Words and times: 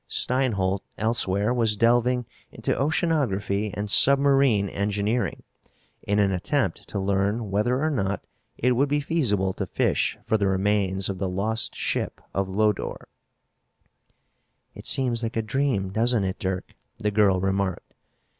Steinholt, 0.09 0.81
elsewhere, 0.97 1.53
was 1.53 1.77
delving 1.77 2.25
into 2.51 2.73
oceanography 2.75 3.69
and 3.71 3.87
submarine 3.87 4.67
engineering, 4.67 5.43
in 6.01 6.17
an 6.17 6.31
attempt 6.31 6.87
to 6.87 6.97
learn 6.99 7.51
whether 7.51 7.79
or 7.79 7.91
not 7.91 8.25
it 8.57 8.71
would 8.71 8.89
be 8.89 8.99
feasible 8.99 9.53
to 9.53 9.67
fish 9.67 10.17
for 10.25 10.39
the 10.39 10.47
remains 10.47 11.07
of 11.07 11.19
the 11.19 11.29
lost 11.29 11.75
ship 11.75 12.19
of 12.33 12.49
Lodore. 12.49 13.09
"It 14.73 14.87
seems 14.87 15.21
like 15.21 15.37
a 15.37 15.43
dream, 15.43 15.91
doesn't 15.91 16.23
it, 16.23 16.39
Dirk?" 16.39 16.73
the 16.97 17.11
girl 17.11 17.39
remarked. 17.39 17.93